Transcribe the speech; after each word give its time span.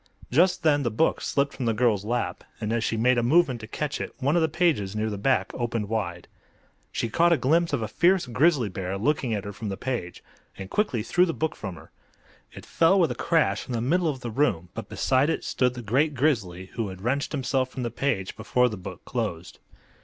Just 0.31 0.63
then 0.63 0.81
the 0.81 0.89
book 0.89 1.21
slipped 1.21 1.53
from 1.53 1.65
the 1.67 1.75
girl's 1.75 2.03
lap, 2.03 2.43
and 2.59 2.73
as 2.73 2.83
she 2.83 2.97
made 2.97 3.19
a 3.19 3.21
movement 3.21 3.61
to 3.61 3.67
catch 3.67 4.01
it 4.01 4.15
one 4.17 4.35
of 4.35 4.41
the 4.41 4.49
pages 4.49 4.95
near 4.95 5.11
the 5.11 5.15
back 5.19 5.51
opened 5.53 5.89
wide. 5.89 6.27
She 6.91 7.07
caught 7.07 7.31
a 7.31 7.37
glimpse 7.37 7.71
of 7.71 7.83
a 7.83 7.87
fierce 7.87 8.25
grizzly 8.25 8.67
bear 8.67 8.97
looking 8.97 9.35
at 9.35 9.43
her 9.43 9.53
from 9.53 9.69
the 9.69 9.77
page, 9.77 10.23
and 10.57 10.71
quickly 10.71 11.03
threw 11.03 11.27
the 11.27 11.35
book 11.35 11.55
from 11.55 11.75
her. 11.75 11.91
It 12.51 12.65
fell 12.65 12.99
with 12.99 13.11
a 13.11 13.13
crash 13.13 13.67
in 13.67 13.73
the 13.73 13.79
middle 13.79 14.07
of 14.07 14.21
the 14.21 14.31
room, 14.31 14.69
but 14.73 14.89
beside 14.89 15.29
it 15.29 15.43
stood 15.43 15.75
the 15.75 15.83
great 15.83 16.15
grizzly, 16.15 16.71
who 16.73 16.87
had 16.87 17.03
wrenched 17.03 17.31
himself 17.31 17.69
from 17.69 17.83
the 17.83 17.91
page 17.91 18.35
before 18.35 18.69
the 18.69 18.77
book 18.77 19.05
closed. 19.05 19.59